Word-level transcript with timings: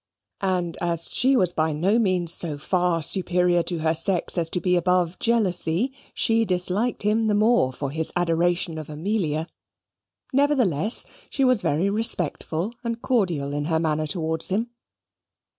And, 0.41 0.77
as 0.81 1.11
she 1.11 1.35
was 1.37 1.51
by 1.53 1.73
no 1.73 1.99
means 1.99 2.33
so 2.33 2.57
far 2.57 3.03
superior 3.03 3.61
to 3.61 3.77
her 3.81 3.93
sex 3.93 4.35
as 4.35 4.49
to 4.49 4.59
be 4.59 4.75
above 4.75 5.19
jealousy, 5.19 5.93
she 6.15 6.43
disliked 6.43 7.03
him 7.03 7.25
the 7.25 7.35
more 7.35 7.71
for 7.71 7.91
his 7.91 8.11
adoration 8.15 8.79
of 8.79 8.89
Amelia. 8.89 9.45
Nevertheless, 10.33 11.05
she 11.29 11.43
was 11.45 11.61
very 11.61 11.87
respectful 11.91 12.73
and 12.83 12.99
cordial 13.03 13.53
in 13.53 13.65
her 13.65 13.79
manner 13.79 14.07
towards 14.07 14.49
him. 14.49 14.71